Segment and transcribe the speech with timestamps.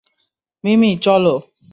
[0.63, 1.35] মিমি, চলো।